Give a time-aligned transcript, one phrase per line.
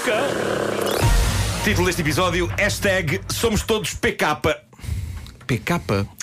[0.00, 0.22] boca.
[1.64, 4.40] Título deste episódio: Hashtag Somos Todos PK.
[5.46, 5.80] PK?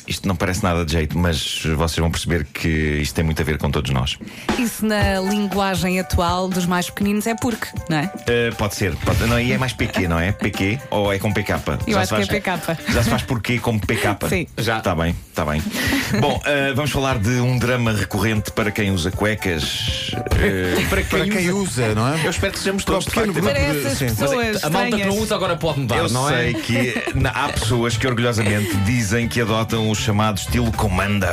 [0.08, 3.46] Isto não parece nada de jeito, mas vocês vão perceber que isto tem muito a
[3.46, 4.18] ver com todos nós.
[4.58, 8.04] Isso na linguagem atual dos mais pequeninos é porque, não é?
[8.06, 8.96] Uh, pode ser.
[8.98, 10.32] Pode, não, aí é mais PQ, não é?
[10.32, 11.54] PQ ou é com PK?
[11.86, 12.78] Eu Já acho se que é PK.
[12.94, 14.18] Já se faz porquê como PK?
[14.30, 14.48] Sim.
[14.58, 14.78] Já.
[14.78, 15.62] Está bem, está bem.
[16.22, 20.12] Bom, uh, vamos falar de um drama recorrente para quem usa cuecas.
[20.14, 22.26] Uh, Para quem, Para quem usa, não é?
[22.26, 24.06] eu espero que sejamos todos de pequeno facto, grupo Para de- essas sim.
[24.06, 26.54] pessoas a malta que não usa agora pode mudar, Eu não sei é?
[26.54, 31.26] que na- há pessoas que orgulhosamente dizem que adotam o chamado estilo commando,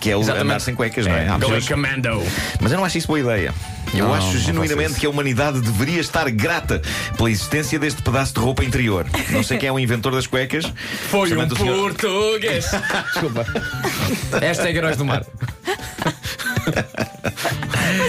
[0.00, 0.44] que é o Exatamente.
[0.50, 1.24] andar sem cuecas, não é?
[1.28, 2.22] Há Going pessoas- Commando.
[2.60, 3.52] Mas eu não acho isso boa ideia.
[3.94, 6.82] Eu Não, acho genuinamente que a humanidade deveria estar grata
[7.16, 9.06] pela existência deste pedaço de roupa interior.
[9.30, 10.64] Não sei quem é o inventor das cuecas.
[11.08, 12.66] Foi um senhor- português.
[13.14, 13.46] Desculpa.
[14.42, 15.24] Esta é Heróis do Mar.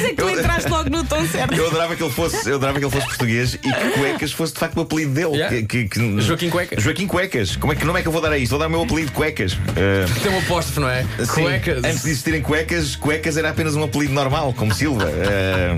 [0.07, 1.53] É que tu entraste logo no tom certo.
[1.53, 4.53] Eu adorava que ele fosse, eu adorava que ele fosse português e que cuecas fosse
[4.53, 5.35] de facto o apelido dele.
[5.37, 5.57] Yeah.
[5.57, 6.83] Que- que- que- Joaquim Cuecas.
[6.83, 7.55] Joaquim Cuecas.
[7.55, 8.51] Como é que nome é que eu vou dar a isto?
[8.51, 9.53] Vou dar o meu apelido cuecas.
[9.53, 11.03] Uh, Tem um apóstrofo, não é?
[11.19, 11.83] Sim, Cuecas.
[11.83, 15.09] Antes de existirem cuecas, cuecas era apenas um apelido normal, como Silva.
[15.09, 15.77] Eh,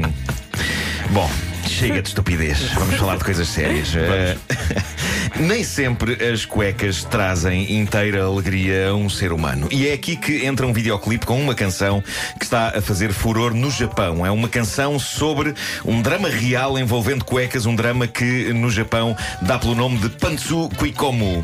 [1.11, 1.29] bom,
[1.67, 2.59] chega de estupidez.
[2.73, 3.89] Vamos falar de coisas sérias.
[3.95, 4.37] Eh,
[5.39, 9.67] nem sempre as cuecas trazem inteira alegria a um ser humano.
[9.71, 12.03] E é aqui que entra um videoclipe com uma canção
[12.37, 14.25] que está a fazer furor no Japão.
[14.25, 15.53] É uma canção sobre
[15.85, 20.69] um drama real envolvendo cuecas, um drama que no Japão dá pelo nome de Pantsu
[20.77, 21.43] Kuikomu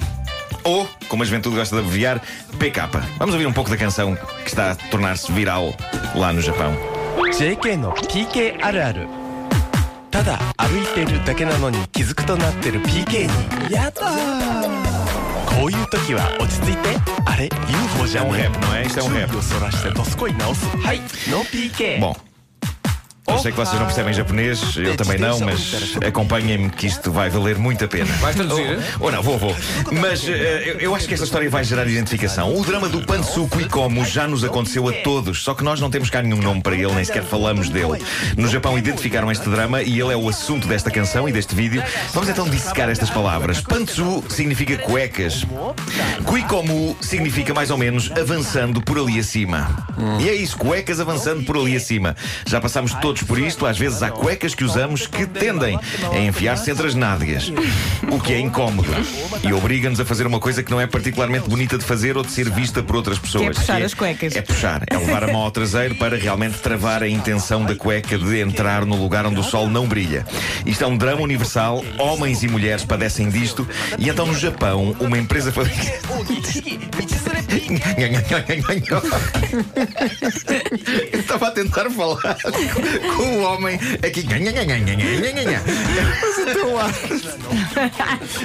[0.66, 2.20] ou, como a juventude gosta de abreviar,
[2.58, 2.90] PK.
[3.20, 5.76] Vamos ouvir um pouco da canção que está a tornar-se viral
[6.16, 6.76] lá no Japão.
[7.32, 9.25] JK no PK Araru.
[10.16, 13.28] ただ歩いてるだけなのに気づくとなってる PK
[13.68, 17.50] にやだーこういう時は落ち着いてあれ
[17.98, 18.86] UFO じゃね É um rap, não é?
[18.86, 19.28] Isto é um rap.
[19.28, 21.00] 注意をそらしてどすこい直すはい
[21.30, 22.16] ノー PK Bom.
[23.28, 27.28] Eu sei que vocês não percebem japonês, eu também não, mas acompanhem-me que isto vai
[27.28, 28.14] valer muito a pena.
[28.18, 28.80] Vais traduzir?
[29.00, 29.56] Ou não, vou, vou.
[30.00, 32.56] Mas eh, eu, eu acho que esta história vai gerar identificação.
[32.56, 35.90] O drama do Pantsuko e como já nos aconteceu a todos, só que nós não
[35.90, 38.00] temos cá nenhum nome para ele, nem sequer falamos dele.
[38.38, 41.84] No Japão identificaram este drama e ele é o assunto desta canção e deste vídeo.
[42.14, 43.60] Vamos então dissecar estas palavras.
[43.60, 45.46] Pantsu significa cuecas.
[46.26, 49.88] Kuikomu significa mais ou menos avançando por ali acima.
[50.20, 52.16] E é isso, cuecas avançando por ali acima.
[52.46, 55.80] Já passámos todos por isto, às vezes há cuecas que usamos que tendem
[56.12, 57.52] a enfiar-se entre as nádegas.
[58.12, 58.90] O que é incómodo.
[59.44, 62.32] E obriga-nos a fazer uma coisa que não é particularmente bonita de fazer ou de
[62.32, 63.58] ser vista por outras pessoas.
[63.58, 64.36] puxar as cuecas.
[64.36, 68.18] É puxar, é levar a mão ao traseiro para realmente travar a intenção da cueca
[68.18, 70.26] de entrar no lugar onde o sol não brilha.
[70.66, 75.18] Isto é um drama universal, homens e mulheres padecem disto, e então no Japão, uma
[75.18, 75.54] empresa.
[81.12, 82.38] Eu estava a tentar falar
[83.16, 84.26] com o homem aqui.
[86.22, 86.94] Mas o teu ar.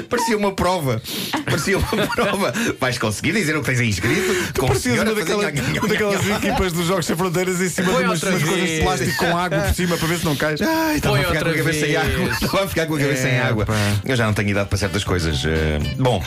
[0.08, 1.00] Parecia uma prova.
[1.44, 2.52] Parecia uma prova.
[2.80, 4.62] Vais conseguir dizer o que tens aí escrito?
[4.66, 8.42] Parecia uma daquela- daquelas equipas dos Jogos Sem Fronteiras em cima Põe de umas, umas
[8.42, 10.60] coisas de plástico com água por cima para ver se não cais.
[10.60, 11.96] Ai, estava a ficar com a outra cabeça em vez.
[11.96, 12.30] água.
[12.40, 13.66] Estava a ficar com a cabeça em É, água.
[13.66, 13.74] pá.
[14.04, 15.42] Eu já não tenho idade para certas coisas.
[15.44, 16.22] Eh, bom.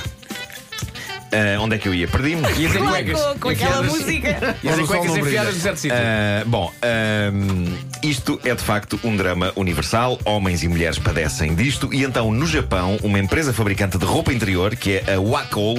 [1.31, 2.07] eh, onde é que eu ia?
[2.07, 2.47] Perdi-me.
[2.51, 3.19] E dizer Lá cuecas.
[3.39, 4.55] com, aquela música.
[4.63, 5.97] E dizer sol cuecas enfiadas no certo sítio.
[5.97, 7.73] Ah, bom, ahm,
[8.03, 10.19] isto é de facto um drama universal.
[10.25, 11.94] Homens e mulheres padecem disto.
[11.94, 15.78] E então, no Japão, uma empresa fabricante de roupa interior, que é a Wacol,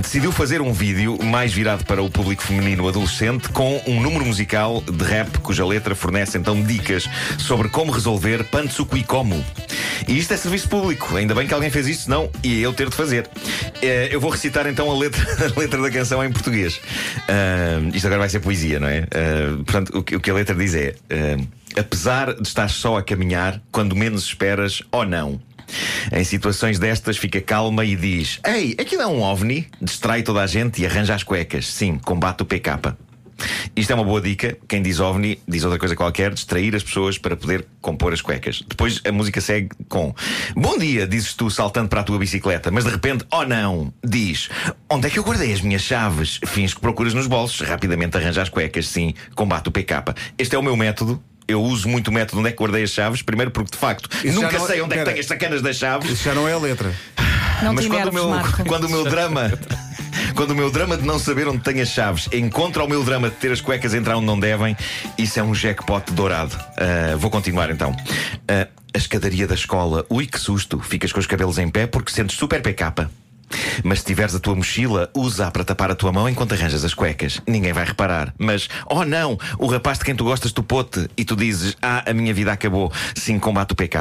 [0.00, 4.80] decidiu fazer um vídeo mais virado para o público feminino adolescente, com um número musical
[4.80, 7.08] de rap cuja letra fornece então dicas
[7.38, 9.44] sobre como resolver pantsuku e como.
[10.06, 11.16] E isto é serviço público.
[11.16, 13.28] Ainda bem que alguém fez isto, senão ia eu ter de fazer.
[13.82, 15.22] Eh, eu vou recitar então a letra,
[15.56, 16.80] a letra da canção em português.
[17.28, 19.06] Ah, isto agora vai ser poesia, não é?
[19.12, 23.60] Ah, portanto, o que, a letra diz é: ah, Apesar de estar só a caminhar,
[23.70, 25.40] quando menos esperas, ou não.
[26.12, 29.68] Em situações destas, fica calma e diz: Ei, aquilo é um ovni?
[29.80, 31.66] Distrai toda a gente e arranja as cuecas.
[31.66, 32.96] Sim, combate o PK.
[33.76, 34.56] Isto é uma boa dica.
[34.66, 38.62] Quem diz ovni diz outra coisa qualquer, distrair as pessoas para poder compor as cuecas.
[38.66, 40.14] Depois a música segue com:
[40.56, 44.48] Bom dia, dizes tu saltando para a tua bicicleta, mas de repente, oh não, diz:
[44.90, 46.40] Onde é que eu guardei as minhas chaves?
[46.46, 50.14] Fins que procuras nos bolsos, rapidamente arranja as cuecas, sim, combate o PK.
[50.36, 51.22] Este é o meu método.
[51.48, 53.22] Eu uso muito o método onde é que guardei as chaves.
[53.22, 55.76] Primeiro, porque de facto Isso nunca não- sei onde é que tenho as sacanas das
[55.76, 56.10] chaves.
[56.10, 56.92] Isso já não é a letra.
[57.62, 58.64] Não Mas quando o, enerves, meu, Marco.
[58.66, 59.50] quando o meu drama.
[60.34, 63.28] Quando o meu drama de não saber onde tem as chaves encontra o meu drama
[63.28, 64.76] de ter as cuecas entrar onde não devem,
[65.16, 66.56] isso é um jackpot dourado.
[66.76, 67.94] Ah, vou continuar então.
[68.46, 72.12] Ah, a escadaria da escola, ui que susto, ficas com os cabelos em pé porque
[72.12, 73.08] sentes super PK.
[73.82, 76.94] Mas se tiveres a tua mochila, usa-a para tapar a tua mão enquanto arranjas as
[76.94, 77.40] cuecas.
[77.46, 78.34] Ninguém vai reparar.
[78.38, 82.04] Mas, oh não, o rapaz de quem tu gostas do pote e tu dizes, ah,
[82.08, 82.92] a minha vida acabou.
[83.14, 83.98] Sim, combate o PK.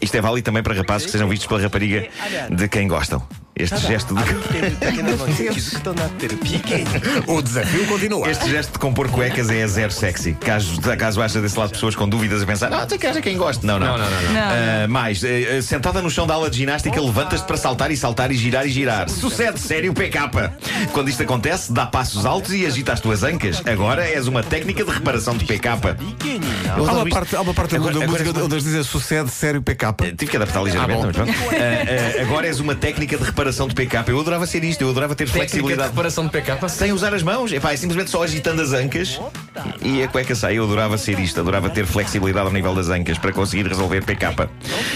[0.00, 2.08] Isto é válido também para rapazes que sejam vistos pela rapariga
[2.50, 3.26] de quem gostam.
[3.58, 4.22] Este gesto de.
[7.26, 8.30] O desafio continua.
[8.30, 10.34] Este gesto de compor cuecas é zero sexy.
[10.34, 13.34] Caso, caso haja desse lado pessoas com dúvidas a pensar, ah, tu que haja quem
[13.38, 13.66] gosta.
[13.66, 13.96] Não, não.
[13.96, 14.32] não, não, não.
[14.32, 14.84] não.
[14.84, 18.30] Uh, mais, uh, sentada no chão da aula de ginástica, levantas-te para saltar e saltar
[18.30, 19.08] e girar e girar.
[19.08, 20.52] Sucede, sério, PK.
[20.92, 23.62] Quando isto acontece, dá passos altos e agita as tuas ancas.
[23.64, 25.68] Agora és uma técnica de reparação de PK.
[25.68, 29.94] Há uma parte, há uma parte agora, da música onde eles dizem sucede, sério, PK.
[30.02, 31.18] Eh, tive que adaptar ah, ligeiramente.
[31.18, 31.24] Ah,
[32.20, 34.04] uh, agora és uma técnica de reparação de PK.
[34.08, 35.88] Eu adorava ser isto, eu adorava ter Técnica de flexibilidade.
[35.90, 36.68] reparação de PK.
[36.68, 39.20] Sem usar as mãos, Epá, é simplesmente só agitando as ancas
[39.82, 40.58] e a cueca sai.
[40.58, 44.26] Eu adorava ser isto, adorava ter flexibilidade ao nível das ancas para conseguir resolver PK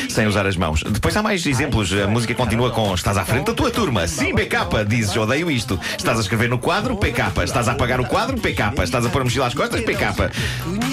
[0.09, 0.83] sem usar as mãos.
[0.83, 1.93] Depois há mais exemplos.
[1.93, 4.07] A música continua com Estás à frente da tua turma.
[4.07, 5.79] Sim, PK, dizes odeio isto.
[5.97, 7.45] Estás a escrever no quadro, PK.
[7.45, 8.75] Estás a apagar o quadro, PK.
[8.83, 10.31] Estás a pôr a mochila às costas, PK.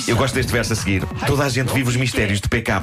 [0.07, 1.04] Eu gosto deste verso a seguir.
[1.25, 2.81] Toda a gente vive os mistérios de PK.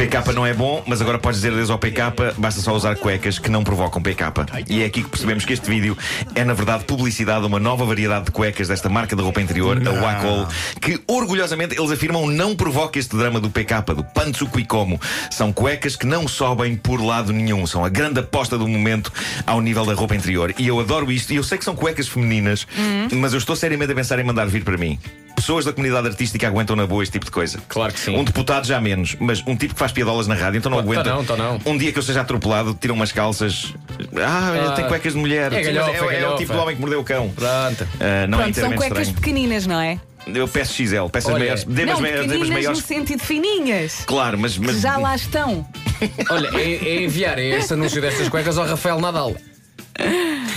[0.00, 3.38] PK não é bom, mas agora podes dizer adeus ao PK, basta só usar cuecas
[3.38, 4.32] que não provocam PK.
[4.66, 5.94] E é aqui que percebemos que este vídeo
[6.34, 9.76] é, na verdade, publicidade a uma nova variedade de cuecas desta marca de roupa interior,
[9.86, 10.48] a Wacol,
[10.80, 14.98] que orgulhosamente eles afirmam não provoca este drama do PK, do Pantsu Como.
[15.30, 19.12] São cuecas que não sobem por lado nenhum, são a grande aposta do momento
[19.46, 20.54] ao nível da roupa interior.
[20.58, 22.66] E eu adoro isto, e eu sei que são cuecas femininas,
[23.12, 24.98] mas eu estou seriamente a pensar em mandar vir para mim.
[25.40, 27.58] Pessoas da comunidade artística aguentam na boa este tipo de coisa.
[27.66, 28.14] Claro que sim.
[28.14, 30.84] Um deputado já menos, mas um tipo que faz piadolas na rádio, então não Tá
[30.84, 31.04] aguenta.
[31.04, 31.58] não, tá não.
[31.64, 33.72] Um dia que eu seja atropelado, tiram umas calças.
[34.16, 35.50] Ah, Ah, tem cuecas de mulher.
[35.50, 36.36] é galhofa, é, é o galhofa.
[36.36, 37.30] tipo do homem que mordeu o cão.
[37.30, 37.88] Pronto.
[37.98, 39.14] Ah, não é Pronto, são inteiramente cuecas estranho.
[39.14, 39.98] pequeninas, não é?
[40.26, 41.64] Eu peço XL, peço as Olha, maiores.
[41.64, 42.78] Dê-me as, não, ma- dê-me as pequeninas maiores.
[42.80, 44.02] no sentido fininhas.
[44.06, 44.58] Claro, mas.
[44.58, 45.66] mas Já lá estão.
[46.28, 49.34] Olha, é, é enviar esse anúncio destas cuecas ao Rafael Nadal.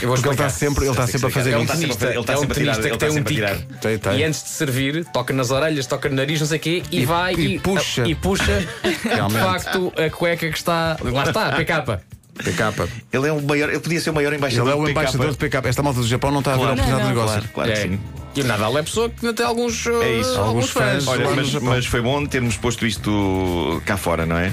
[0.03, 1.81] Eu vou Porque ele está sempre, ele está sempre a fazer um Ele está isso.
[1.94, 3.47] sempre ele está é um sempre a tirar- ele que tem está um sempre a
[3.55, 3.63] tique.
[3.65, 3.79] tirar.
[3.79, 4.17] Tem, tem.
[4.19, 7.00] E antes de servir, toca nas orelhas, toca no nariz, não sei o quê, e,
[7.01, 8.03] E- vai e puxa.
[8.05, 10.97] e puxa de facto a cueca que está.
[11.01, 12.01] Lá está, a PK.
[12.35, 12.89] PK.
[13.13, 13.69] Ele é o maior.
[13.69, 15.61] Ele podia ser o maior Ele embaixador é o de embaixador de PK.
[15.69, 17.09] Esta malta do Japão não está a ver a oportunidade não.
[17.09, 17.35] negócio.
[17.38, 17.81] Claro, claro que É.
[17.83, 17.99] sim.
[18.35, 20.33] E o Nadal é pessoa que tem alguns, É isso.
[20.35, 21.07] uh, Alguns fãs.
[21.07, 24.51] Olha, mas, mas foi bom termos posto isto cá fora, não é?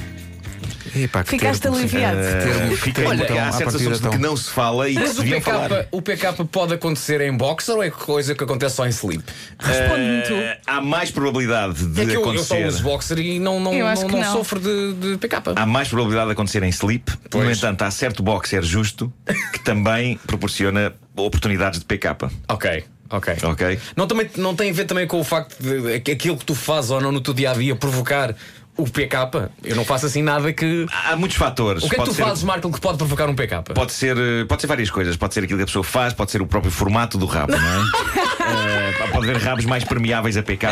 [0.94, 2.18] Epá, que Ficaste termo, aliviado.
[2.20, 2.76] termo.
[2.76, 5.24] Fiquei Olha, então, há partida assuntos que não se fala e que Mas se o
[5.24, 5.86] PK, falar.
[5.90, 9.22] o PK pode acontecer em boxer ou é coisa que acontece só em sleep?
[9.58, 10.34] Responde-me tu.
[10.34, 12.66] Eh, há mais probabilidade de É que eu, eu só acontecer.
[12.66, 14.32] uso boxer e não, não, Eu acho não, que não não.
[14.32, 15.42] sofro de, de PK.
[15.56, 17.10] Há mais probabilidade de acontecer em sleep.
[17.10, 17.58] No Pois.
[17.58, 19.12] entanto, há certo boxer justo
[19.52, 22.16] que também proporciona oportunidades de PK.
[22.48, 23.34] Ok, ok.
[23.44, 23.78] Ok?
[23.96, 26.54] Não, também, não tem a ver também com o facto de, que aquilo que tu
[26.54, 28.34] fazes ou não no teu dia a dia provocar
[28.76, 29.16] o PK?
[29.64, 30.86] Eu não faço assim nada que.
[30.90, 31.84] Há muitos fatores.
[31.84, 33.62] O que é que pode tu ser, fazes, Marco, que pode provocar um PK?
[33.74, 35.16] Pode ser, eh, pode ser várias coisas.
[35.16, 37.58] Pode ser aquilo que a pessoa faz, pode ser o próprio formato do rabo, não
[37.58, 38.30] é?
[38.50, 40.66] Eh, pode haver rabos mais permeáveis a PK.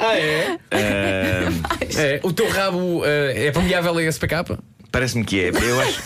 [0.00, 0.58] Ah, é?
[0.70, 1.48] Eh,
[1.96, 4.58] é o teu rabo eh, é permeável a esse PK?
[4.92, 5.48] Parece-me que é.
[5.48, 6.00] Eu acho.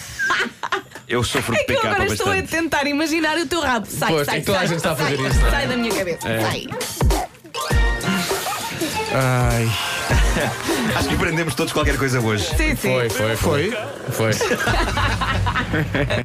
[1.09, 2.51] Eu sofro de É que eu PK agora estou a bastante.
[2.51, 3.87] tentar imaginar o teu rabo.
[3.87, 5.51] Sai, Pois, sai, é que toda a sai, gente está a fazer sai, isso, é?
[5.51, 6.21] Sai da minha cabeça.
[6.23, 6.67] Sai.
[9.13, 9.71] Ai,
[10.97, 12.45] Acho que aprendemos todos qualquer coisa hoje.
[12.57, 12.93] Sim, sim.
[12.93, 13.71] Foi, foi, foi.
[14.11, 14.33] foi?
[14.33, 14.47] Foi.